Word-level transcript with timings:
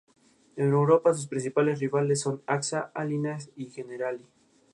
En 0.55 0.69
Europa, 0.73 1.13
sus 1.13 1.27
principales 1.27 1.79
rivales 1.79 2.21
son 2.21 2.41
Axa, 2.47 2.91
Allianz 2.95 3.51
y 3.55 3.67
Generali. 3.67 4.25